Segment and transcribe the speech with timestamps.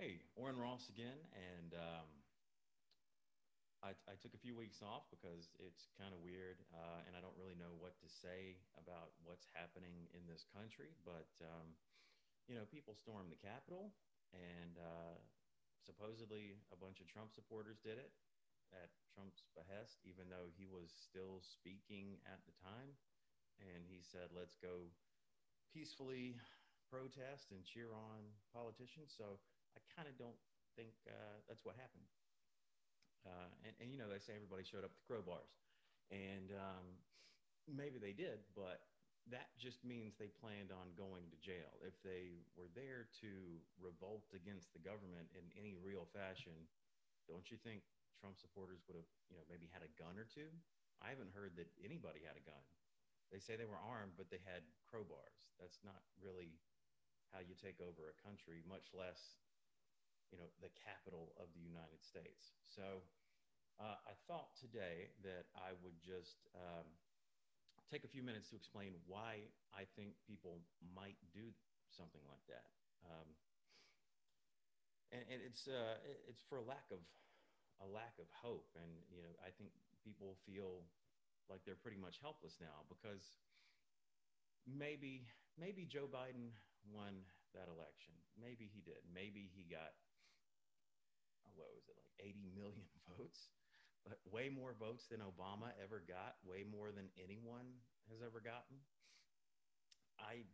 [0.00, 2.08] Hey, Orrin Ross again, and um,
[3.84, 7.20] I, I, took a few weeks off because it's kind of weird, uh, and I
[7.20, 10.96] don't really know what to say about what's happening in this country.
[11.04, 11.76] But um,
[12.48, 13.92] you know, people stormed the Capitol,
[14.32, 15.20] and uh,
[15.84, 18.16] supposedly a bunch of Trump supporters did it
[18.72, 22.96] at Trump's behest, even though he was still speaking at the time,
[23.60, 24.88] and he said, "Let's go
[25.76, 26.40] peacefully
[26.88, 29.36] protest and cheer on politicians." So
[29.76, 30.38] I kind of don't
[30.76, 32.06] think uh, that's what happened.
[33.26, 35.52] Uh, and, and, you know, they say everybody showed up to crowbars.
[36.08, 36.86] And um,
[37.68, 38.82] maybe they did, but
[39.28, 41.70] that just means they planned on going to jail.
[41.84, 43.30] If they were there to
[43.76, 46.56] revolt against the government in any real fashion,
[47.28, 47.84] don't you think
[48.18, 50.50] Trump supporters would have, you know, maybe had a gun or two?
[51.04, 52.64] I haven't heard that anybody had a gun.
[53.30, 55.54] They say they were armed, but they had crowbars.
[55.62, 56.58] That's not really
[57.30, 59.38] how you take over a country, much less
[60.30, 62.54] you know, the capital of the United States.
[62.66, 63.02] So
[63.78, 66.86] uh, I thought today that I would just um,
[67.90, 70.62] take a few minutes to explain why I think people
[70.94, 71.50] might do
[71.90, 72.70] something like that.
[73.02, 73.28] Um,
[75.10, 75.98] and, and, it's uh,
[76.30, 77.02] it's for a lack of
[77.82, 80.86] a lack of hope, and you know I think people feel
[81.50, 83.42] like they're pretty much helpless now because
[84.68, 85.26] maybe
[85.58, 86.54] maybe Joe Biden
[86.86, 87.26] won
[87.58, 88.14] that election.
[88.38, 89.02] Maybe he did.
[89.10, 89.98] Maybe he got
[91.54, 93.50] what was it like 80 million votes?
[94.06, 97.68] But way more votes than obama ever got way more than anyone
[98.08, 98.80] has ever gotten.
[100.16, 100.48] I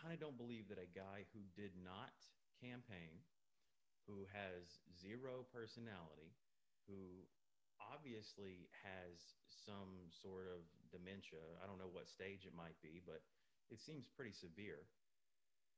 [0.00, 2.16] kind of don't believe that a guy who did not
[2.60, 3.20] campaign
[4.08, 6.32] who has zero personality
[6.88, 7.24] who
[7.80, 13.24] obviously has some sort of dementia i don't know what stage it might be but
[13.72, 14.88] it seems pretty severe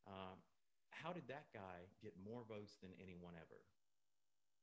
[0.07, 0.39] um,
[0.91, 3.63] how did that guy get more votes than anyone ever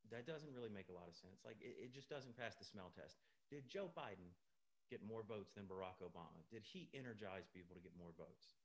[0.07, 1.43] that doesn't really make a lot of sense.
[1.43, 3.19] Like it, it, just doesn't pass the smell test.
[3.51, 4.31] Did Joe Biden
[4.89, 6.41] get more votes than Barack Obama?
[6.49, 8.57] Did he energize people to get more votes?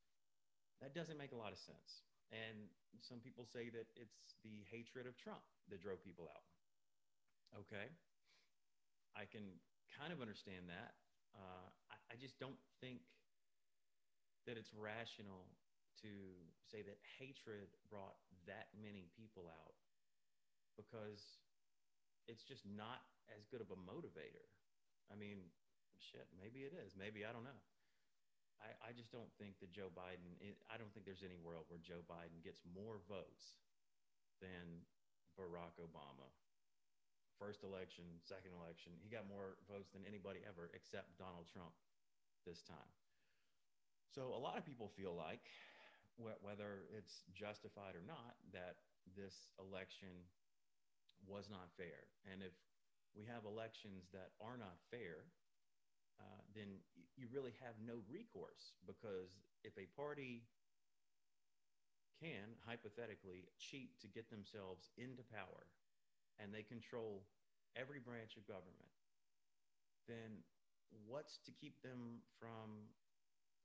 [0.80, 2.04] That doesn't make a lot of sense.
[2.32, 2.72] And
[3.04, 6.46] some people say that it's the hatred of Trump that drove people out.
[7.54, 7.92] Okay.
[9.14, 9.60] I can
[9.92, 10.96] kind of understand that.
[11.36, 13.04] Uh, I, I just don't think
[14.46, 15.46] that it's rational
[16.02, 16.10] to
[16.68, 19.78] say that hatred brought that many people out
[20.76, 21.40] because
[22.26, 24.48] it's just not as good of a motivator.
[25.12, 25.52] I mean,
[26.00, 26.96] shit, maybe it is.
[26.96, 27.60] Maybe I don't know.
[28.62, 30.38] I, I just don't think that Joe Biden,
[30.70, 33.60] I don't think there's any world where Joe Biden gets more votes
[34.40, 34.86] than
[35.36, 36.30] Barack Obama.
[37.36, 41.74] First election, second election, he got more votes than anybody ever except Donald Trump
[42.46, 42.94] this time.
[44.14, 45.42] So a lot of people feel like,
[46.14, 48.78] whether it's justified or not, that
[49.18, 50.14] this election
[51.26, 52.10] was not fair.
[52.30, 52.52] And if
[53.14, 55.30] we have elections that are not fair,
[56.18, 56.82] uh, then
[57.16, 60.46] you really have no recourse because if a party
[62.22, 65.66] can hypothetically cheat to get themselves into power
[66.38, 67.26] and they control
[67.74, 68.94] every branch of government,
[70.06, 70.42] then
[71.06, 72.90] what's to keep them from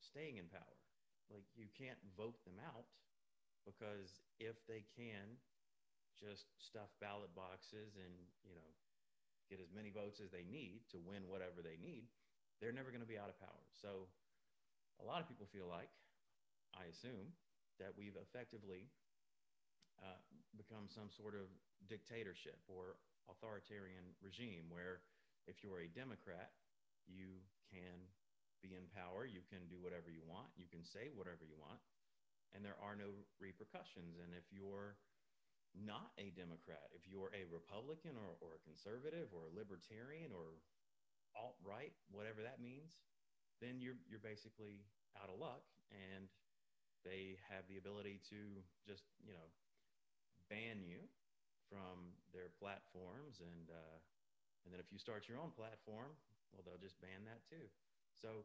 [0.02, 0.78] staying in power?
[1.30, 2.90] Like you can't vote them out
[3.66, 5.38] because if they can
[6.19, 8.13] just stuff ballot boxes and,
[8.44, 8.69] you know,
[9.50, 12.06] get as many votes as they need to win whatever they need,
[12.62, 13.66] they're never going to be out of power.
[13.74, 14.12] So
[15.02, 15.90] a lot of people feel like,
[16.75, 17.34] I assume,
[17.80, 18.91] that we've effectively
[20.03, 20.19] uh,
[20.53, 21.47] become some sort of
[21.88, 23.00] dictatorship or
[23.31, 25.01] authoritarian regime where
[25.47, 26.51] if you're a Democrat,
[27.07, 27.41] you
[27.72, 28.06] can
[28.62, 31.80] be in power, you can do whatever you want, you can say whatever you want,
[32.53, 33.09] and there are no
[33.40, 34.19] repercussions.
[34.19, 35.00] And if you're
[35.78, 40.59] not a Democrat, if you're a Republican or, or a conservative or a libertarian or
[41.38, 42.97] alt right, whatever that means,
[43.62, 44.81] then you're you're basically
[45.19, 46.25] out of luck, and
[47.06, 49.47] they have the ability to just you know
[50.50, 51.06] ban you
[51.69, 53.98] from their platforms, and uh,
[54.66, 56.18] and then if you start your own platform,
[56.51, 57.69] well, they'll just ban that too.
[58.18, 58.44] So,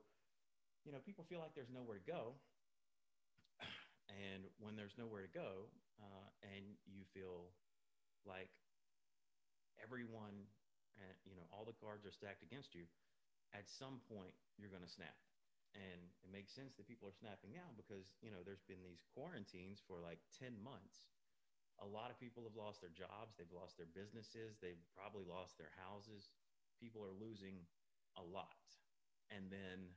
[0.84, 2.36] you know, people feel like there's nowhere to go,
[4.12, 7.52] and when there's nowhere to go, uh, and you feel
[8.26, 8.50] like
[9.82, 10.46] everyone,
[10.98, 12.86] uh, you know, all the cards are stacked against you,
[13.54, 15.16] at some point you're going to snap.
[15.74, 19.02] And it makes sense that people are snapping now because, you know, there's been these
[19.10, 21.10] quarantines for like 10 months.
[21.82, 25.58] A lot of people have lost their jobs, they've lost their businesses, they've probably lost
[25.58, 26.30] their houses.
[26.78, 27.66] People are losing
[28.14, 28.62] a lot.
[29.34, 29.90] And then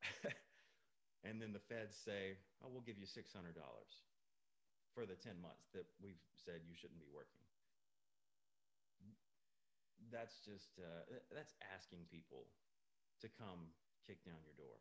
[1.28, 3.52] and then the feds say, "Oh, we'll give you $600."
[4.94, 7.42] For the 10 months that we've said you shouldn't be working.
[10.14, 11.02] That's just, uh,
[11.34, 12.46] that's asking people
[13.18, 13.74] to come
[14.06, 14.78] kick down your door.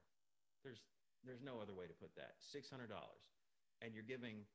[0.62, 0.80] There's,
[1.26, 2.38] there's no other way to put that.
[2.54, 2.86] $600.
[3.82, 4.46] And you're giving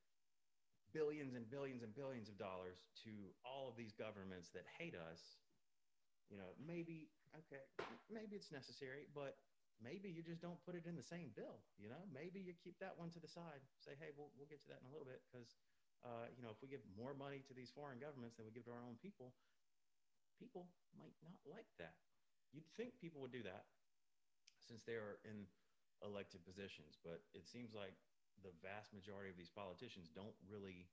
[0.95, 3.13] billions and billions and billions of dollars to
[3.45, 5.21] all of these governments that hate us.
[6.31, 7.65] You know, maybe, okay,
[8.13, 9.35] maybe it's necessary, but
[9.83, 11.63] maybe you just don't put it in the same bill.
[11.79, 13.63] You know, maybe you keep that one to the side.
[13.79, 15.57] Say, hey, we'll we'll get to that in a little bit because,
[16.03, 18.67] uh, you know, if we give more money to these foreign governments than we give
[18.67, 19.35] to our own people,
[20.39, 21.99] people might not like that.
[22.55, 23.69] You'd think people would do that
[24.63, 25.47] since they are in
[26.03, 27.95] elected positions, but it seems like
[28.43, 30.87] the vast majority of these politicians don't really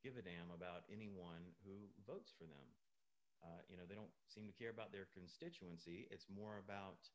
[0.00, 2.66] give a damn about anyone who votes for them.
[3.44, 6.08] Uh, you know, they don't seem to care about their constituency.
[6.08, 7.08] It's more about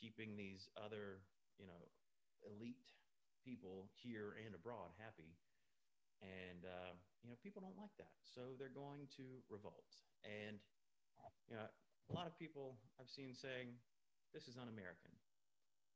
[0.00, 1.24] keeping these other,
[1.58, 1.80] you know,
[2.44, 2.92] elite
[3.44, 5.36] people here and abroad happy.
[6.24, 8.16] And, uh, you know, people don't like that.
[8.24, 9.92] So they're going to revolt.
[10.24, 10.56] And,
[11.48, 13.76] you know, a lot of people I've seen saying,
[14.32, 15.12] this is un American.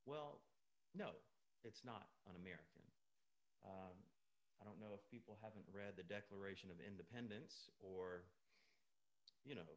[0.05, 0.41] Well,
[0.95, 1.17] no,
[1.65, 2.85] it's not un American.
[3.65, 3.97] Um,
[4.61, 8.29] I don't know if people haven't read the Declaration of Independence or,
[9.45, 9.69] you know,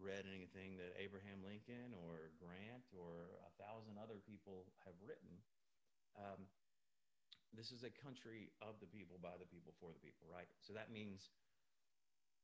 [0.00, 5.42] read anything that Abraham Lincoln or Grant or a thousand other people have written.
[6.18, 6.50] Um,
[7.54, 10.50] this is a country of the people, by the people, for the people, right?
[10.66, 11.30] So that means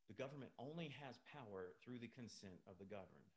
[0.06, 3.30] the government only has power through the consent of the governed.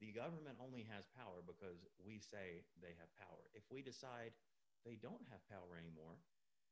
[0.00, 3.48] The government only has power because we say they have power.
[3.56, 4.36] If we decide
[4.82, 6.18] they don't have power anymore,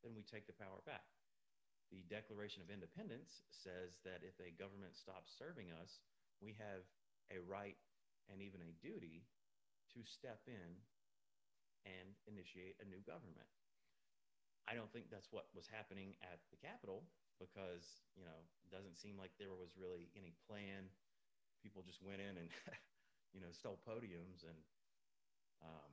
[0.03, 1.07] then we take the power back.
[1.95, 6.03] The Declaration of Independence says that if a government stops serving us,
[6.41, 6.85] we have
[7.31, 7.77] a right
[8.29, 9.25] and even a duty
[9.95, 10.83] to step in
[11.85, 13.49] and initiate a new government.
[14.69, 17.05] I don't think that's what was happening at the Capitol
[17.41, 20.93] because, you know, it doesn't seem like there was really any plan.
[21.63, 22.51] People just went in and,
[23.35, 24.59] you know, stole podiums and
[25.63, 25.91] um,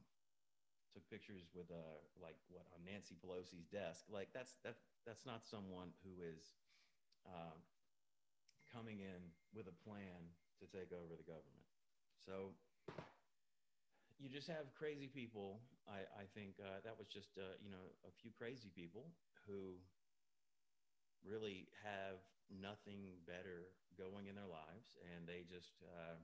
[0.94, 4.06] took pictures with uh like what on Nancy Pelosi's desk.
[4.10, 6.56] Like that's that that's not someone who is
[7.28, 7.56] uh,
[8.78, 10.30] coming in with a plan
[10.62, 11.66] to take over the government.
[12.22, 12.54] So
[14.22, 15.62] you just have crazy people.
[15.90, 19.10] I, I think uh, that was just uh, you know a few crazy people
[19.50, 19.82] who
[21.26, 22.22] really have
[22.54, 26.22] nothing better going in their lives, and they just uh,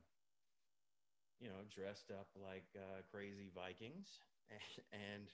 [1.41, 4.21] you know dressed up like uh, crazy Vikings
[4.93, 5.25] and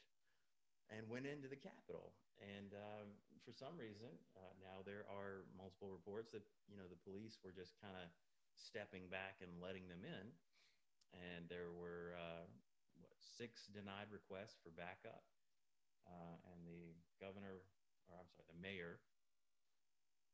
[0.89, 2.15] and went into the Capitol.
[2.39, 3.07] And um,
[3.43, 7.51] for some reason, uh, now there are multiple reports that you know the police were
[7.51, 8.07] just kind of
[8.55, 10.25] stepping back and letting them in,
[11.15, 12.47] and there were uh,
[13.03, 15.27] what, six denied requests for backup,
[16.07, 17.59] uh, and the governor,
[18.07, 19.03] or I'm sorry, the mayor,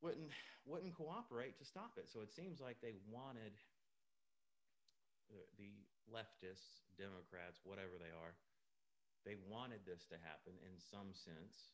[0.06, 0.30] wouldn't
[0.70, 2.06] wouldn't cooperate to stop it.
[2.10, 3.58] So it seems like they wanted
[5.30, 5.74] the, the
[6.06, 8.38] leftists, Democrats, whatever they are,
[9.26, 11.74] they wanted this to happen in some sense.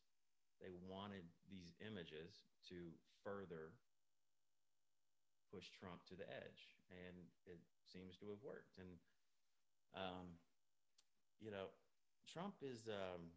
[0.61, 2.93] They wanted these images to
[3.25, 3.73] further
[5.49, 6.61] push Trump to the edge,
[6.93, 7.17] and
[7.49, 8.79] it seems to have worked.
[8.79, 8.95] And
[9.97, 10.39] um,
[11.41, 11.73] you know,
[12.29, 13.33] Trump is um,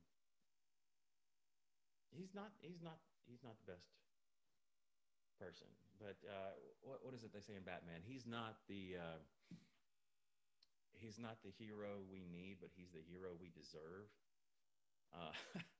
[2.14, 3.88] he's not he's not he's not the best
[5.40, 5.66] person.
[5.98, 8.06] But uh, what what is it they say in Batman?
[8.06, 9.20] He's not the uh,
[10.92, 14.06] he's not the hero we need, but he's the hero we deserve.
[15.10, 15.34] Uh,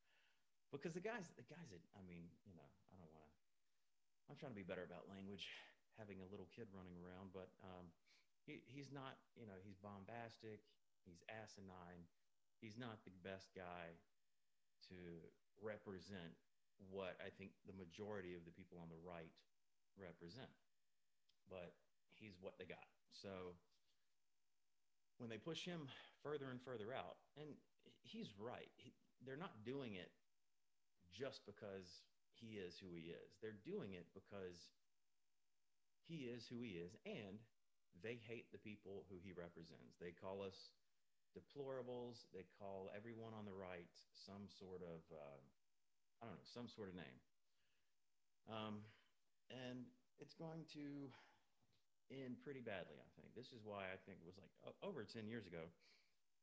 [0.74, 3.32] because the guys, the guys that, I mean, you know, I don't want to,
[4.26, 5.46] I'm trying to be better about language,
[5.94, 7.86] having a little kid running around, but um,
[8.42, 10.66] he, he's not, you know, he's bombastic,
[11.06, 12.02] he's asinine,
[12.58, 13.94] he's not the best guy
[14.90, 14.98] to
[15.62, 16.34] represent
[16.90, 19.30] what I think the majority of the people on the right
[19.94, 20.50] represent.
[21.46, 21.76] But
[22.10, 22.88] he's what they got.
[23.14, 23.54] So
[25.22, 25.86] when they push him
[26.24, 27.54] further and further out, and
[28.02, 28.90] he's right, he,
[29.22, 30.10] they're not doing it
[31.14, 32.02] just because
[32.35, 33.38] he is who he is.
[33.38, 34.75] They're doing it because
[36.04, 37.38] he is who he is, and
[38.02, 39.97] they hate the people who he represents.
[40.02, 40.75] They call us
[41.33, 42.26] deplorables.
[42.35, 45.40] They call everyone on the right some sort of, uh,
[46.21, 47.18] I don't know, some sort of name.
[48.50, 48.85] Um,
[49.49, 49.87] and
[50.18, 51.09] it's going to
[52.12, 53.33] end pretty badly, I think.
[53.33, 54.52] This is why I think it was like
[54.83, 55.71] over 10 years ago.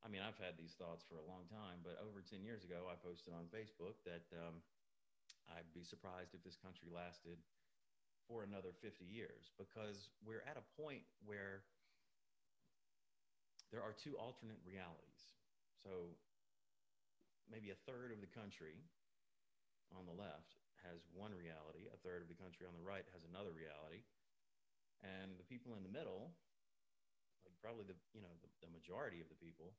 [0.02, 2.90] I mean, I've had these thoughts for a long time, but over 10 years ago,
[2.90, 4.66] I posted on Facebook that um,
[5.54, 7.38] I'd be surprised if this country lasted
[8.26, 11.62] for another 50 years because we're at a point where
[13.70, 15.38] there are two alternate realities.
[15.86, 16.18] So
[17.48, 18.82] maybe a third of the country
[19.94, 23.22] on the left has one reality, a third of the country on the right has
[23.28, 24.02] another reality,
[25.06, 26.34] and the people in the middle,
[27.46, 29.78] like probably the you know the, the majority of the people,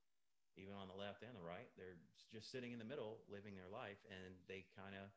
[0.57, 1.99] even on the left and the right, they're
[2.31, 5.09] just sitting in the middle, living their life, and they kind of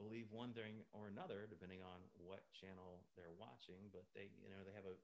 [0.00, 3.92] believe one thing or another depending on what channel they're watching.
[3.92, 4.96] But they you know they have a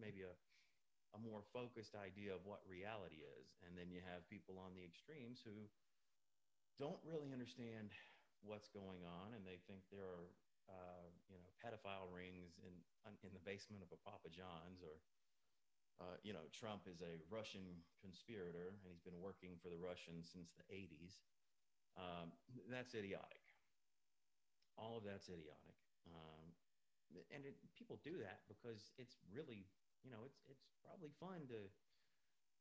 [0.00, 0.32] maybe a
[1.16, 4.86] a more focused idea of what reality is, and then you have people on the
[4.86, 5.66] extremes who
[6.78, 7.90] don't really understand
[8.46, 10.30] what's going on, and they think there are
[10.70, 12.72] uh, you know pedophile rings in
[13.26, 15.02] in the basement of a Papa John's, or
[16.00, 20.32] uh, you know Trump is a Russian conspirator and he's been working for the Russians
[20.32, 21.20] since the 80s.
[22.00, 22.32] Um,
[22.72, 23.44] that's idiotic.
[24.80, 25.76] All of that's idiotic,
[26.08, 26.56] um,
[27.28, 29.68] and it, people do that because it's really
[30.00, 31.68] you know it's it's probably fun to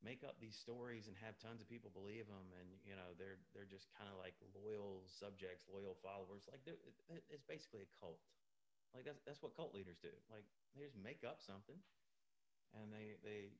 [0.04, 3.40] make up these stories and have tons of people believe them and you know they're
[3.52, 6.44] they're just kind of like loyal subjects loyal followers.
[6.52, 6.66] Like
[7.32, 8.20] it's basically a cult.
[8.92, 10.12] Like that's that's what cult leaders do.
[10.28, 10.44] Like
[10.76, 11.80] they just make up something
[12.78, 13.54] and they they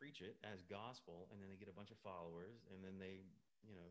[0.00, 3.20] preach it as gospel and then they get a bunch of followers and then they
[3.66, 3.90] you know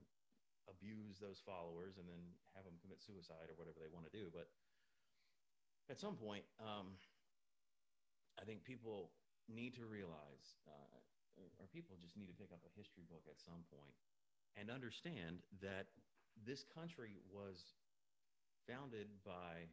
[0.70, 2.22] abuse those followers and then
[2.54, 4.30] have them commit suicide or whatever they want to do.
[4.30, 4.50] But
[5.90, 6.94] at some point um,
[8.38, 9.10] i think people
[9.50, 11.02] need to realize uh,
[11.58, 13.96] or people just need to pick up a history book at some point
[14.60, 15.90] and understand that
[16.46, 17.74] this country was
[18.68, 19.66] founded by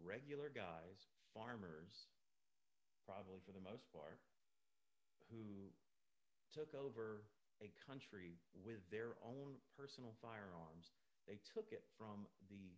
[0.00, 2.08] regular guys, farmers,
[3.04, 4.20] probably for the most part,
[5.30, 5.70] who
[6.52, 7.24] took over
[7.62, 10.90] a country with their own personal firearms.
[11.30, 12.74] They took it from the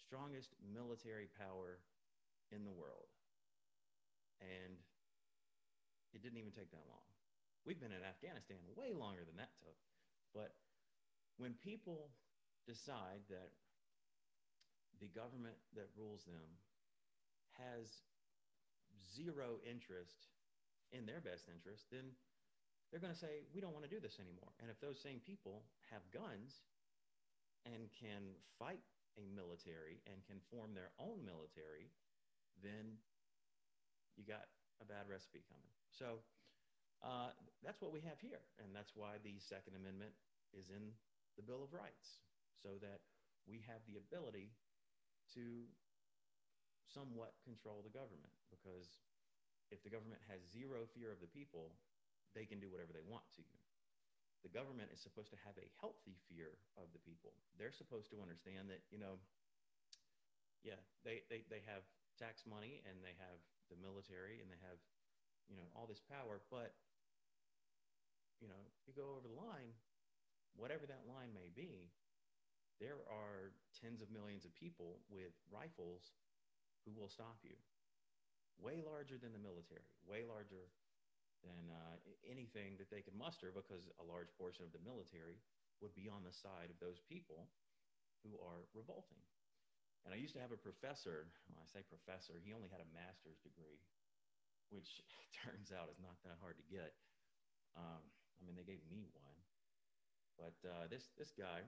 [0.00, 1.84] strongest military power
[2.50, 3.12] in the world.
[4.40, 4.80] And
[6.16, 7.06] it didn't even take that long.
[7.64, 9.76] We've been in Afghanistan way longer than that took.
[10.32, 10.52] But
[11.36, 12.12] when people
[12.66, 13.52] decide that
[15.00, 16.48] the government that rules them
[17.58, 18.04] has
[19.02, 20.30] zero interest
[20.92, 22.14] in their best interest, then
[22.90, 24.54] they're going to say, we don't want to do this anymore.
[24.62, 26.62] And if those same people have guns
[27.66, 28.84] and can fight
[29.18, 31.90] a military and can form their own military,
[32.62, 32.98] then
[34.14, 34.46] you got
[34.78, 35.74] a bad recipe coming.
[35.90, 36.22] So
[37.02, 38.42] uh, that's what we have here.
[38.62, 40.14] And that's why the Second Amendment
[40.54, 40.94] is in
[41.34, 42.22] the Bill of Rights,
[42.62, 43.02] so that
[43.42, 44.54] we have the ability
[45.34, 45.66] to
[46.94, 48.33] somewhat control the government.
[48.52, 49.00] Because
[49.70, 51.72] if the government has zero fear of the people,
[52.36, 53.60] they can do whatever they want to you.
[54.44, 57.32] The government is supposed to have a healthy fear of the people.
[57.56, 59.16] They're supposed to understand that, you know,
[60.60, 61.84] yeah, they, they, they have
[62.20, 63.40] tax money and they have
[63.72, 64.76] the military and they have,
[65.48, 66.76] you know, all this power, but
[68.44, 69.72] you know, you go over the line,
[70.60, 71.88] whatever that line may be,
[72.76, 76.12] there are tens of millions of people with rifles
[76.84, 77.56] who will stop you.
[78.58, 80.70] Way larger than the military, way larger
[81.44, 85.42] than uh, anything that they could muster because a large portion of the military
[85.84, 87.52] would be on the side of those people
[88.24, 89.20] who are revolting.
[90.04, 92.92] And I used to have a professor, when I say professor, he only had a
[92.92, 93.80] master's degree,
[94.68, 95.00] which
[95.44, 96.96] turns out is not that hard to get.
[97.76, 98.04] Um,
[98.36, 99.38] I mean, they gave me one.
[100.36, 101.62] But uh, this this guy,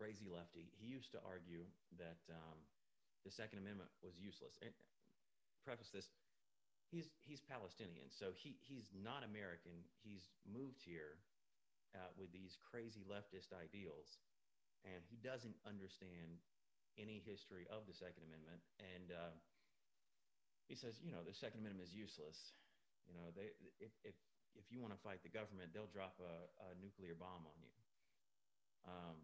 [0.00, 1.68] crazy lefty, he used to argue
[2.00, 2.58] that um,
[3.22, 4.56] the Second Amendment was useless.
[4.64, 4.72] And
[5.64, 6.08] preface this:
[6.90, 9.86] he's he's Palestinian, so he he's not American.
[10.02, 11.20] He's moved here
[11.94, 14.18] uh, with these crazy leftist ideals,
[14.84, 16.42] and he doesn't understand
[16.98, 18.60] any history of the Second Amendment.
[18.78, 19.34] And uh,
[20.66, 22.54] he says, you know, the Second Amendment is useless.
[23.06, 24.16] You know, they if if
[24.58, 27.74] if you want to fight the government, they'll drop a, a nuclear bomb on you.
[28.86, 29.18] Um,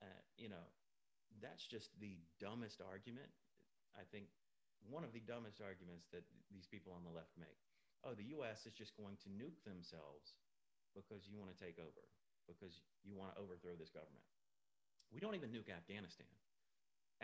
[0.00, 0.64] uh, you know,
[1.40, 3.28] that's just the dumbest argument.
[3.96, 4.26] I think
[4.88, 7.60] one of the dumbest arguments that these people on the left make.
[8.04, 8.68] Oh, the U.S.
[8.68, 10.36] is just going to nuke themselves
[10.92, 12.04] because you want to take over,
[12.44, 14.24] because you want to overthrow this government.
[15.08, 16.28] We don't even nuke Afghanistan.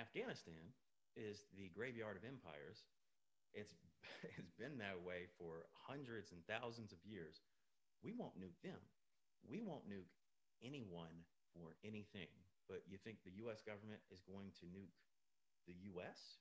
[0.01, 0.73] Afghanistan
[1.19, 2.87] is the graveyard of empires.
[3.53, 3.75] It's
[4.39, 7.45] has been that way for hundreds and thousands of years.
[8.01, 8.81] We won't nuke them.
[9.45, 10.09] We won't nuke
[10.65, 12.31] anyone for anything.
[12.69, 14.97] But you think the US government is going to nuke
[15.67, 16.41] the US?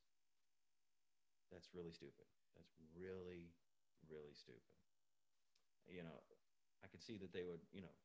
[1.51, 2.25] That's really stupid.
[2.55, 3.53] That's really,
[4.05, 4.73] really stupid.
[5.89, 6.19] You know,
[6.85, 7.95] I could see that they would, you know,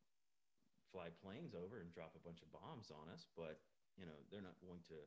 [0.92, 3.60] fly planes over and drop a bunch of bombs on us, but,
[3.98, 4.98] you know, they're not going to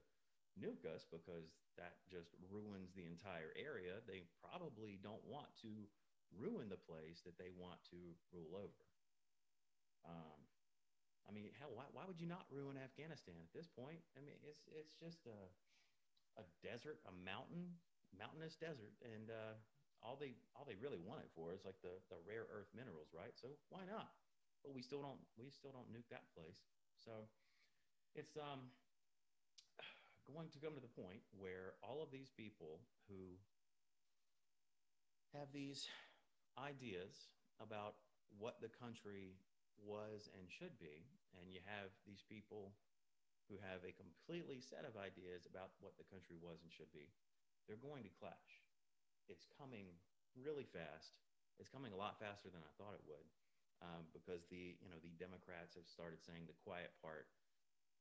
[0.59, 4.01] nuke us because that just ruins the entire area.
[4.05, 5.87] They probably don't want to
[6.35, 7.99] ruin the place that they want to
[8.33, 8.83] rule over.
[10.05, 10.39] Um,
[11.27, 13.99] I mean, hell, why, why would you not ruin Afghanistan at this point?
[14.15, 15.39] I mean, it's it's just a
[16.39, 17.75] a desert, a mountain,
[18.15, 19.55] mountainous desert, and uh,
[20.01, 23.09] all they all they really want it for is like the the rare earth minerals,
[23.13, 23.33] right?
[23.35, 24.13] So why not?
[24.63, 26.61] But we still don't we still don't nuke that place.
[26.97, 27.27] So
[28.15, 28.71] it's um
[30.27, 33.37] going to come to the point where all of these people who
[35.33, 35.87] have these
[36.57, 37.95] ideas about
[38.37, 39.37] what the country
[39.77, 41.05] was and should be,
[41.37, 42.73] and you have these people
[43.47, 47.07] who have a completely set of ideas about what the country was and should be,
[47.67, 48.63] they're going to clash.
[49.27, 49.91] It's coming
[50.39, 51.19] really fast.
[51.59, 53.27] It's coming a lot faster than I thought it would,
[53.83, 57.27] um, because the you know the Democrats have started saying the quiet part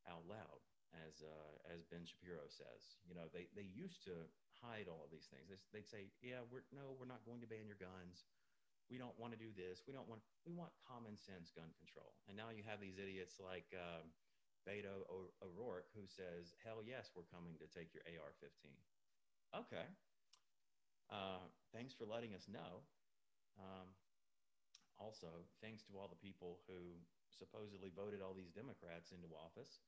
[0.07, 0.61] out loud,
[0.95, 3.01] as uh, as Ben Shapiro says.
[3.09, 4.15] You know, they they used to
[4.63, 5.49] hide all of these things.
[5.49, 8.29] They, would say, "Yeah, we're no, we're not going to ban your guns.
[8.87, 9.83] We don't want to do this.
[9.89, 10.23] We don't want.
[10.45, 13.67] We want common sense gun control." And now you have these idiots like.
[13.75, 14.13] Um,
[14.67, 15.07] Beto
[15.47, 18.51] O'Rourke, who says, Hell yes, we're coming to take your AR 15.
[19.55, 19.87] Okay.
[21.11, 22.83] Uh, thanks for letting us know.
[23.59, 23.95] Um,
[24.99, 26.97] also, thanks to all the people who
[27.31, 29.81] supposedly voted all these Democrats into office,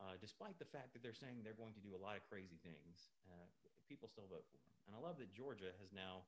[0.00, 2.58] uh, despite the fact that they're saying they're going to do a lot of crazy
[2.60, 3.46] things, uh,
[3.88, 4.72] people still vote for them.
[4.88, 6.26] And I love that Georgia has now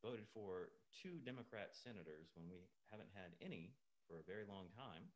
[0.00, 3.76] voted for two Democrat senators when we haven't had any
[4.08, 5.08] for a very long time.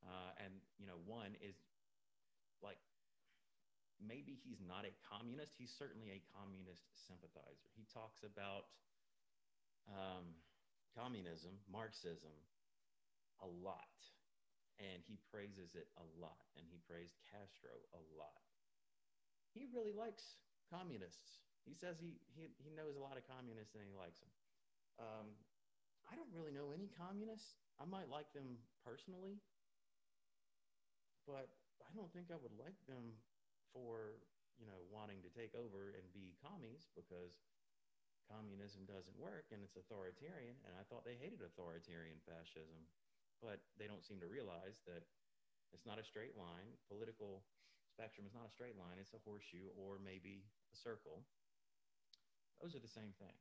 [0.00, 1.56] Uh, and you know, one is
[2.64, 2.80] like
[4.00, 5.54] maybe he's not a communist.
[5.56, 7.68] He's certainly a communist sympathizer.
[7.76, 8.68] He talks about
[9.88, 10.36] um,
[10.96, 12.34] communism, Marxism,
[13.40, 13.96] a lot,
[14.80, 18.44] and he praises it a lot, and he praised Castro a lot.
[19.52, 20.22] He really likes
[20.70, 21.42] communists.
[21.66, 24.32] He says he he, he knows a lot of communists and he likes them.
[24.96, 25.26] Um,
[26.08, 27.58] I don't really know any communists.
[27.78, 29.42] I might like them personally,
[31.26, 31.50] but
[31.82, 33.18] I don't think I would like them
[33.72, 34.20] for
[34.58, 37.40] you know wanting to take over and be commies because
[38.28, 40.54] communism doesn't work and it's authoritarian.
[40.66, 42.86] And i thought they hated authoritarian fascism
[43.40, 45.00] but they don't seem to realize that
[45.72, 46.76] it's not a straight line.
[46.92, 47.40] Political
[47.88, 49.00] spectrum is not a straight line.
[49.00, 50.44] It's a horseshoe or maybe
[50.74, 51.24] a circle.
[52.60, 53.32] Those are the same thing.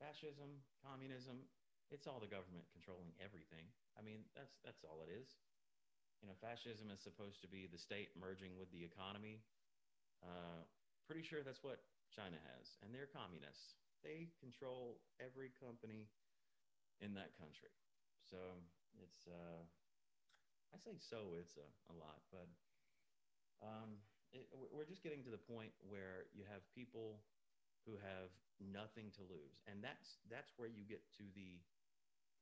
[0.00, 1.44] Fascism communism
[1.94, 3.70] it's all the government controlling everything.
[3.94, 5.38] I mean that's that's all it is
[6.20, 9.42] you know, fascism is supposed to be the state merging with the economy.
[10.24, 10.64] Uh,
[11.06, 13.76] pretty sure that's what China has, and they're communists.
[14.02, 16.08] They control every company
[17.00, 17.72] in that country.
[18.24, 18.38] So
[19.02, 19.62] it's, uh,
[20.72, 22.48] I say so, it's a, a lot, but
[23.62, 24.00] um,
[24.32, 27.20] it, we're just getting to the point where you have people
[27.84, 31.60] who have nothing to lose, and that's that's where you get to the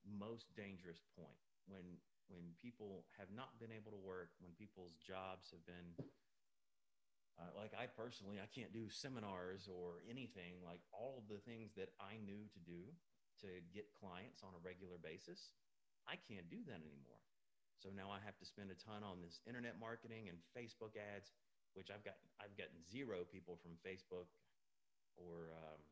[0.04, 5.52] most dangerous point when when people have not been able to work, when people's jobs
[5.52, 5.96] have been
[7.34, 11.74] uh, like I personally, I can't do seminars or anything like all of the things
[11.74, 12.94] that I knew to do
[13.42, 15.50] to get clients on a regular basis.
[16.06, 17.18] I can't do that anymore.
[17.82, 21.34] So now I have to spend a ton on this internet marketing and Facebook ads,
[21.74, 24.30] which I've got I've gotten zero people from Facebook
[25.18, 25.82] or um,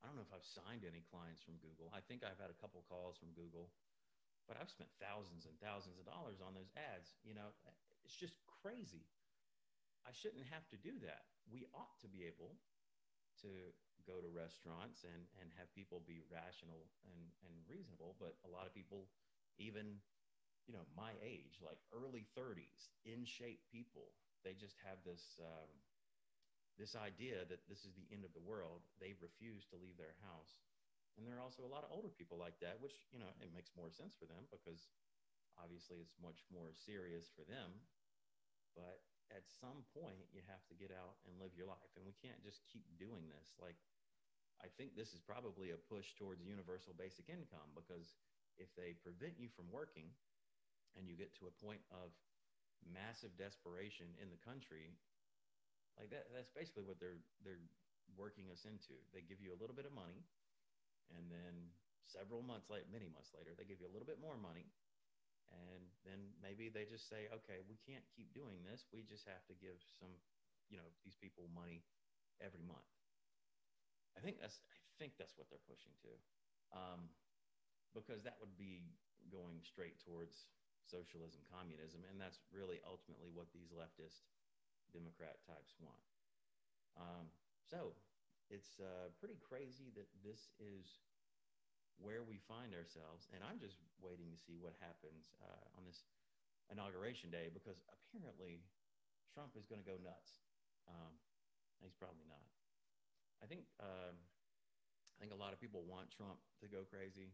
[0.00, 1.90] I don't know if I've signed any clients from Google.
[1.90, 3.74] I think I've had a couple calls from Google,
[4.48, 7.12] but I've spent thousands and thousands of dollars on those ads.
[7.20, 7.52] You know,
[8.02, 9.04] it's just crazy.
[10.08, 11.28] I shouldn't have to do that.
[11.52, 12.56] We ought to be able
[13.44, 13.52] to
[14.08, 18.16] go to restaurants and, and have people be rational and, and reasonable.
[18.16, 19.04] But a lot of people,
[19.60, 20.00] even,
[20.64, 24.16] you know, my age, like early 30s, in shape people,
[24.48, 25.68] they just have this, um,
[26.80, 28.80] this idea that this is the end of the world.
[28.96, 30.56] They refuse to leave their house
[31.18, 33.50] and there are also a lot of older people like that, which, you know, it
[33.50, 34.86] makes more sense for them because
[35.58, 37.74] obviously it's much more serious for them.
[38.78, 39.02] But
[39.34, 41.90] at some point, you have to get out and live your life.
[41.98, 43.50] And we can't just keep doing this.
[43.58, 43.74] Like,
[44.62, 48.14] I think this is probably a push towards universal basic income because
[48.54, 50.14] if they prevent you from working
[50.94, 52.14] and you get to a point of
[52.86, 54.94] massive desperation in the country,
[55.98, 57.62] like that, that's basically what they're, they're
[58.14, 58.94] working us into.
[59.10, 60.22] They give you a little bit of money
[61.16, 61.72] and then
[62.08, 64.68] several months later, many months later, they give you a little bit more money.
[65.48, 68.84] And then maybe they just say, okay, we can't keep doing this.
[68.92, 70.12] We just have to give some,
[70.68, 71.84] you know, these people money
[72.44, 72.84] every month.
[74.12, 76.12] I think that's, I think that's what they're pushing to.
[76.76, 77.00] Um,
[77.96, 78.84] because that would be
[79.32, 80.52] going straight towards
[80.84, 82.04] socialism, communism.
[82.12, 84.28] And that's really ultimately what these leftist
[84.92, 86.04] Democrat types want.
[87.00, 87.32] Um,
[87.64, 87.96] so
[88.48, 91.04] it's uh, pretty crazy that this is
[92.00, 93.28] where we find ourselves.
[93.34, 96.06] And I'm just waiting to see what happens uh, on this
[96.72, 98.64] inauguration day because apparently
[99.32, 100.40] Trump is going to go nuts.
[100.88, 101.12] Um,
[101.82, 102.48] he's probably not.
[103.38, 104.16] I think um,
[105.14, 107.30] I think a lot of people want Trump to go crazy,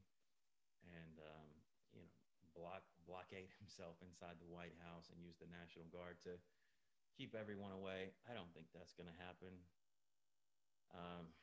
[0.85, 1.49] and um,
[1.97, 2.11] you know
[2.53, 6.37] block blockade himself inside the White House and use the National Guard to
[7.17, 8.13] keep everyone away.
[8.27, 9.55] I don't think that's going to happen.
[10.95, 11.35] Um,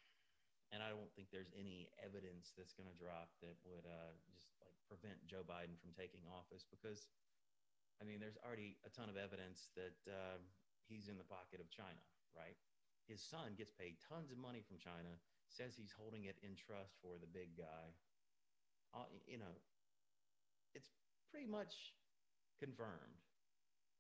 [0.72, 4.56] and I don't think there's any evidence that's going to drop that would uh, just
[4.64, 7.12] like prevent Joe Biden from taking office because,
[8.00, 10.40] I mean, there's already a ton of evidence that uh,
[10.88, 12.00] he's in the pocket of China,
[12.32, 12.56] right?
[13.04, 15.20] His son gets paid tons of money from China,
[15.52, 17.92] says he's holding it in trust for the big guy.
[18.96, 19.60] Uh, you know,
[20.72, 20.96] it's
[21.28, 21.92] pretty much
[22.64, 23.20] confirmed.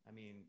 [0.08, 0.48] I mean,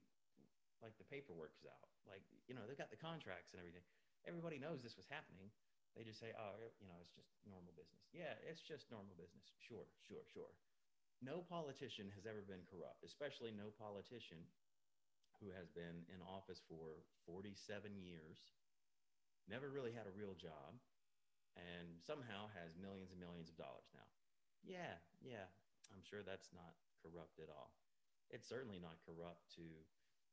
[0.78, 1.90] like the paperwork's out.
[2.06, 3.86] Like, you know, they've got the contracts and everything.
[4.26, 5.50] Everybody knows this was happening
[5.92, 8.00] they just say, oh, you know, it's just normal business.
[8.16, 9.52] Yeah, it's just normal business.
[9.60, 10.52] Sure, sure, sure.
[11.20, 14.40] No politician has ever been corrupt, especially no politician
[15.38, 17.52] who has been in office for 47
[17.94, 18.56] years,
[19.46, 20.80] never really had a real job,
[21.54, 24.08] and somehow has millions and millions of dollars now.
[24.64, 25.46] Yeah, yeah,
[25.92, 27.76] I'm sure that's not corrupt at all.
[28.32, 29.66] It's certainly not corrupt to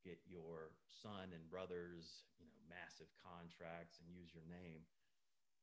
[0.03, 0.71] get your
[1.03, 4.85] son and brothers, you know, massive contracts and use your name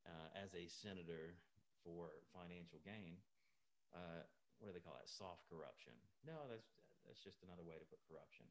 [0.05, 1.35] uh, as a senator
[1.83, 3.19] for financial gain.
[3.95, 4.23] Uh,
[4.59, 5.07] what do they call that?
[5.09, 5.93] Soft corruption.
[6.25, 6.67] No, that's
[7.05, 8.45] that's just another way to put corruption.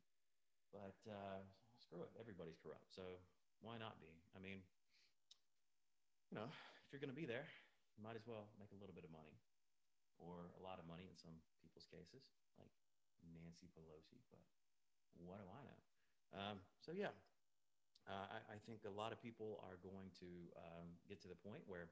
[0.73, 1.45] But uh,
[1.77, 2.89] screw it, everybody's corrupt.
[2.89, 3.21] So
[3.61, 4.13] why not be?
[4.33, 4.65] I mean,
[6.31, 7.47] you know, if you're going to be there,
[7.97, 9.37] you might as well make a little bit of money,
[10.17, 12.25] or a lot of money in some people's cases,
[12.57, 12.73] like
[13.37, 14.21] Nancy Pelosi.
[14.33, 14.43] But
[15.25, 15.81] what do I know?
[16.37, 17.15] Um, so yeah,
[18.07, 21.39] uh, I, I, think a lot of people are going to um, get to the
[21.39, 21.91] point where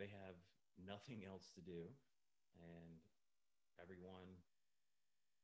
[0.00, 0.36] they have
[0.80, 1.90] nothing else to do,
[2.56, 2.96] and
[3.82, 4.30] everyone,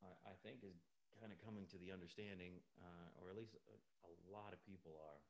[0.01, 0.79] I, I think, is
[1.21, 3.77] kind of coming to the understanding, uh, or at least a,
[4.09, 5.21] a, lot of people are,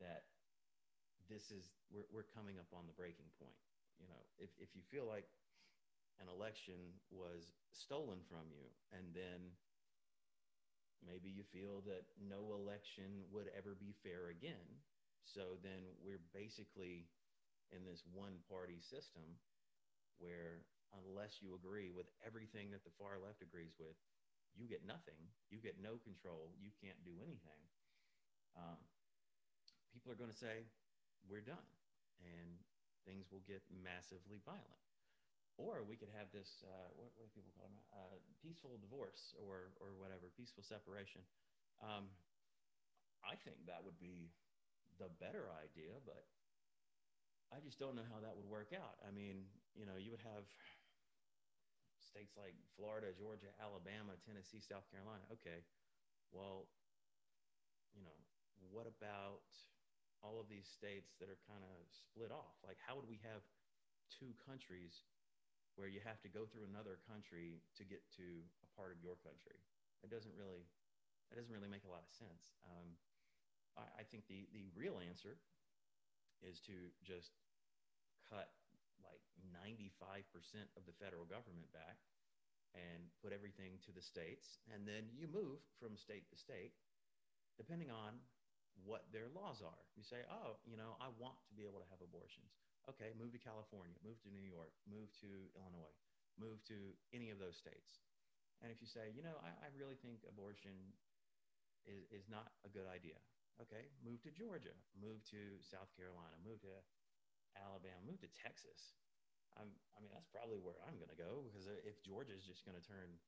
[0.00, 0.30] that
[1.28, 3.58] this is we're, we're coming up on the breaking point.
[4.00, 5.28] You know, if if you feel like
[6.16, 9.52] an election was stolen from you, and then
[11.04, 14.80] maybe you feel that no election would ever be fair again.
[15.24, 17.08] So then we're basically
[17.70, 19.38] in this one party system
[20.18, 23.96] where, unless you agree with everything that the far left agrees with,
[24.58, 25.18] you get nothing.
[25.48, 26.50] You get no control.
[26.58, 27.62] You can't do anything.
[28.58, 28.80] Um,
[29.94, 30.66] people are going to say,
[31.30, 31.70] we're done.
[32.20, 32.58] And
[33.06, 34.89] things will get massively violent
[35.58, 39.34] or we could have this uh, what, what, do people call it uh, peaceful divorce
[39.38, 41.22] or or whatever peaceful separation.
[41.80, 42.12] Um,
[43.20, 44.32] i think that would be
[44.96, 46.24] the better idea but
[47.52, 49.00] i just don't know how that would work out.
[49.04, 50.44] I mean you know you would have
[52.00, 55.24] states like florida georgia alabama tennessee south carolina.
[55.40, 55.64] Okay
[56.32, 56.68] well
[57.96, 58.16] you know
[58.72, 59.44] what about
[60.20, 62.56] all of these states that are kind of split off?
[62.60, 63.40] Like how would we have
[64.12, 65.00] two countries
[65.80, 69.16] where you have to go through another country to get to a part of your
[69.24, 69.56] country.
[70.04, 70.68] It doesn't really,
[71.32, 72.52] it doesn't really make a lot of sense.
[72.68, 73.00] Um,
[73.80, 75.40] I, I think the the real answer
[76.44, 77.32] is to just
[78.28, 78.52] cut
[79.00, 80.28] like 95%
[80.76, 81.96] of the federal government back
[82.76, 84.60] and put everything to the states.
[84.68, 86.76] And then you move from state to state,
[87.56, 88.20] depending on
[88.84, 89.84] what their laws are.
[89.96, 92.52] You say, oh, you know, I want to be able to have abortions.
[92.90, 95.94] Okay, move to California, move to New York, move to Illinois,
[96.34, 98.02] move to any of those states.
[98.60, 100.74] And if you say, you know, I, I really think abortion
[101.86, 103.16] is, is not a good idea,
[103.62, 106.74] okay, move to Georgia, move to South Carolina, move to
[107.54, 108.98] Alabama, move to Texas.
[109.54, 112.66] I'm, I mean, that's probably where I'm going to go because if Georgia is just
[112.66, 113.18] going to turn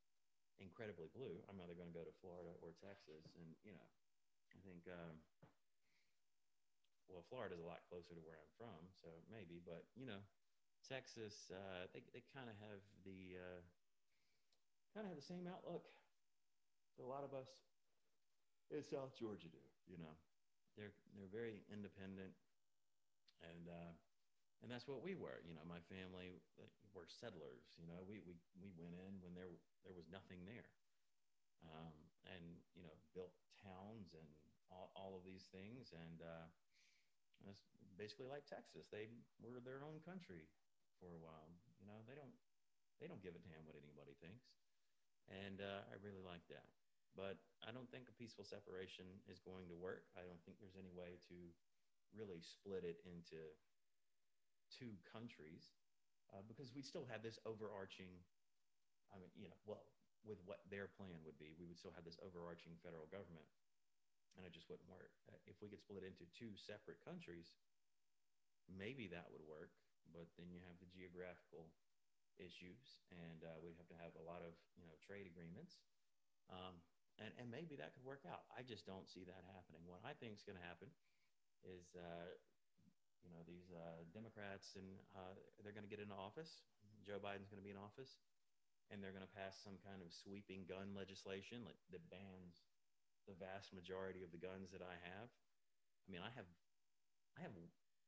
[0.58, 3.30] incredibly blue, I'm either going to go to Florida or Texas.
[3.38, 3.86] And, you know,
[4.54, 5.18] I think um,
[7.10, 10.22] well, Florida's a lot closer to where I'm from, so maybe, but you know,
[10.86, 13.60] Texas, uh, they they kind of have the uh,
[14.94, 15.88] kind of have the same outlook
[16.98, 17.48] that a lot of us
[18.70, 19.62] in South Georgia do.
[19.86, 20.14] You know,
[20.76, 22.32] they're they're very independent,
[23.44, 23.92] and uh,
[24.62, 25.42] and that's what we were.
[25.44, 26.38] You know, my family
[26.94, 27.74] were settlers.
[27.76, 29.52] You know, we we we went in when there
[29.84, 30.70] there was nothing there,
[31.66, 31.94] um,
[32.30, 32.42] and
[32.74, 34.26] you know, built towns and
[34.70, 36.46] all, all of these things, and uh,
[37.50, 37.62] it's
[37.98, 38.88] basically like Texas.
[38.90, 39.08] They
[39.42, 40.48] were their own country
[41.00, 41.50] for a while.
[41.80, 42.34] You know, they don't
[43.00, 44.52] they don't give a damn what anybody thinks,
[45.28, 46.70] and uh, I really like that.
[47.16, 50.08] But I don't think a peaceful separation is going to work.
[50.16, 51.36] I don't think there's any way to
[52.14, 53.40] really split it into
[54.70, 55.70] two countries.
[56.32, 58.10] uh, because we still have this overarching.
[59.14, 59.86] I mean, you know, well,
[60.24, 63.46] with what their plan would be, we would still have this overarching federal government,
[64.36, 65.12] and it just wouldn't work.
[65.28, 67.52] Uh, if we could split it into two separate countries,
[68.68, 69.72] maybe that would work.
[70.10, 71.70] But then you have the geographical
[72.40, 75.78] issues, and uh, we'd have to have a lot of you know trade agreements,
[76.50, 76.80] um,
[77.22, 78.44] and and maybe that could work out.
[78.50, 79.86] I just don't see that happening.
[79.86, 80.90] What I think is going to happen
[81.62, 82.28] is, uh,
[83.22, 86.66] you know, these uh, Democrats and uh, they're going to get into office.
[87.06, 88.22] Joe Biden's going to be in office,
[88.90, 92.62] and they're going to pass some kind of sweeping gun legislation like, that bans
[93.26, 95.28] the vast majority of the guns that I have.
[95.28, 96.48] I mean, I have,
[97.38, 97.54] I have,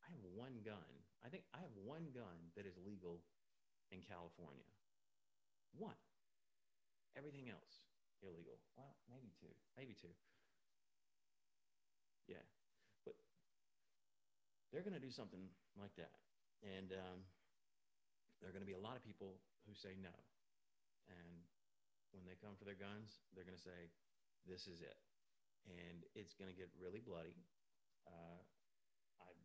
[0.03, 0.91] I have one gun.
[1.25, 3.23] I think I have one gun that is legal
[3.95, 4.69] in California.
[5.73, 5.99] One.
[7.15, 7.87] Everything else
[8.25, 8.59] illegal.
[8.75, 9.53] Well, maybe two.
[9.77, 10.13] Maybe two.
[12.27, 12.43] Yeah.
[13.05, 13.15] But
[14.73, 16.17] they're going to do something like that.
[16.65, 17.21] And um,
[18.41, 19.37] there are going to be a lot of people
[19.69, 20.15] who say no.
[21.09, 21.45] And
[22.17, 23.93] when they come for their guns, they're going to say,
[24.49, 24.99] this is it.
[25.65, 27.41] And it's going to get really bloody.
[28.05, 28.41] Uh,
[29.25, 29.41] I'm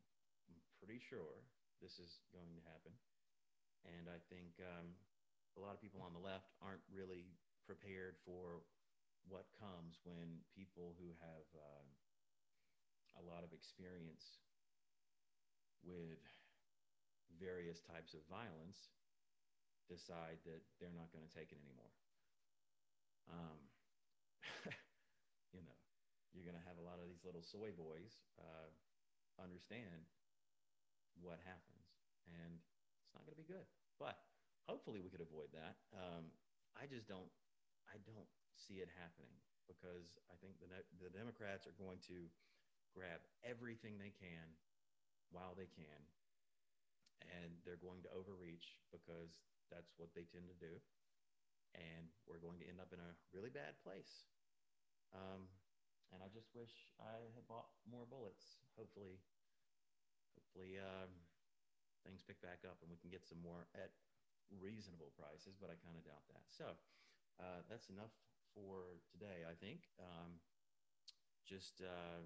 [0.79, 1.47] pretty sure
[1.79, 2.91] this is going to happen.
[3.88, 4.91] And I think um,
[5.55, 7.31] a lot of people on the left aren't really
[7.63, 8.67] prepared for
[9.27, 11.88] what comes when people who have uh,
[13.19, 14.43] a lot of experience
[15.83, 16.19] with
[17.39, 18.91] various types of violence
[19.88, 21.93] decide that they're not going to take it anymore.
[23.29, 23.59] Um,
[26.33, 28.69] you're going to have a lot of these little soy boys uh,
[29.41, 30.05] understand
[31.19, 31.85] what happens,
[32.29, 32.59] and
[33.03, 33.65] it's not going to be good.
[33.97, 34.19] But
[34.69, 35.79] hopefully, we could avoid that.
[35.91, 36.31] Um,
[36.77, 37.29] I just don't.
[37.89, 39.33] I don't see it happening
[39.65, 40.69] because I think the
[41.01, 42.29] the Democrats are going to
[42.93, 44.53] grab everything they can
[45.33, 45.99] while they can,
[47.25, 50.77] and they're going to overreach because that's what they tend to do,
[51.77, 54.29] and we're going to end up in a really bad place.
[55.13, 55.49] Um,
[56.13, 58.61] and I just wish I had bought more bullets.
[58.77, 59.21] Hopefully,
[60.35, 60.79] hopefully.
[60.81, 61.11] Um,
[62.03, 63.91] things pick back up and we can get some more at
[64.57, 66.47] reasonable prices, but I kind of doubt that.
[66.49, 66.73] So
[67.37, 68.13] uh, that's enough
[68.55, 69.85] for today, I think.
[69.99, 70.39] Um,
[71.45, 72.23] just uh,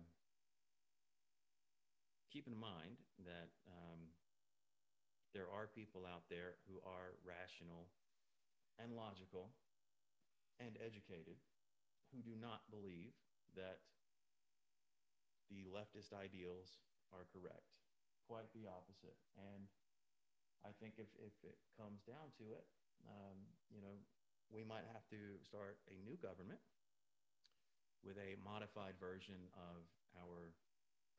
[2.32, 4.14] keep in mind that um,
[5.34, 7.90] there are people out there who are rational
[8.80, 9.52] and logical
[10.60, 11.42] and educated
[12.14, 13.18] who do not believe
[13.56, 13.82] that
[15.50, 16.82] the leftist ideals
[17.14, 17.74] are correct
[18.28, 19.20] quite the opposite.
[19.36, 19.68] And
[20.64, 22.66] I think if, if it comes down to it,
[23.04, 23.38] um,
[23.68, 24.00] you know,
[24.48, 26.62] we might have to start a new government
[28.04, 29.84] with a modified version of
[30.20, 30.52] our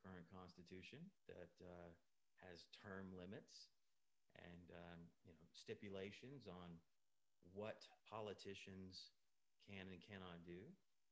[0.04, 1.88] current constitution that uh,
[2.44, 3.72] has term limits
[4.36, 6.76] and um, you know stipulations on
[7.56, 9.14] what politicians
[9.64, 10.60] can and cannot do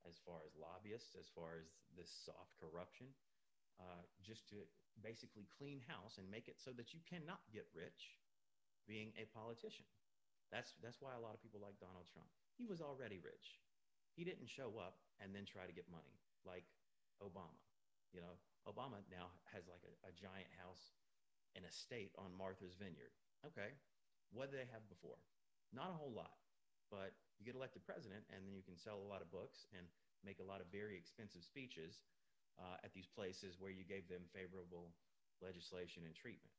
[0.09, 3.11] as far as lobbyists, as far as this soft corruption,
[3.79, 4.67] uh, just to
[5.01, 8.19] basically clean house and make it so that you cannot get rich
[8.85, 9.87] being a politician.
[10.53, 12.29] That's that's why a lot of people like Donald Trump.
[12.61, 13.63] He was already rich.
[14.13, 16.69] He didn't show up and then try to get money like
[17.25, 17.57] Obama.
[18.13, 18.37] You know,
[18.69, 20.93] Obama now has like a, a giant house
[21.57, 23.17] and estate on Martha's Vineyard.
[23.49, 23.73] Okay,
[24.37, 25.17] what did they have before?
[25.73, 26.37] Not a whole lot,
[26.93, 29.89] but you get elected president and then you can sell a lot of books and
[30.21, 32.05] make a lot of very expensive speeches
[32.61, 34.93] uh, at these places where you gave them favorable
[35.41, 36.53] legislation and treatment.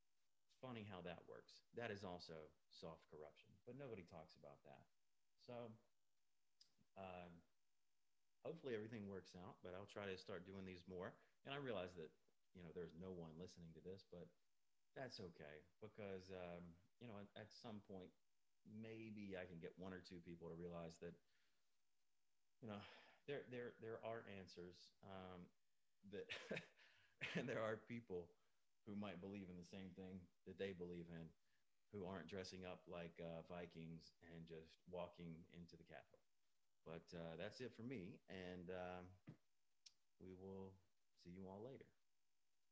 [0.57, 1.61] Funny how that works.
[1.77, 4.83] That is also soft corruption, but nobody talks about that.
[5.45, 5.69] So
[6.97, 7.31] um,
[8.41, 11.13] hopefully everything works out, but I'll try to start doing these more.
[11.45, 12.09] And I realize that,
[12.57, 14.27] you know, there's no one listening to this, but
[14.95, 16.63] that's okay because, um,
[16.99, 18.11] you know, at, at some point,
[18.67, 21.13] maybe I can get one or two people to realize that,
[22.61, 22.79] you know,
[23.27, 24.91] there, there, there are answers.
[25.03, 25.47] Um,
[26.11, 26.27] that
[27.37, 28.27] and there are people
[28.85, 31.27] who might believe in the same thing that they believe in
[31.93, 36.19] who aren't dressing up like uh, Vikings and just walking into the Capitol.
[36.83, 39.05] But uh, that's it for me, and um,
[40.19, 40.73] we will
[41.23, 41.92] see you all later.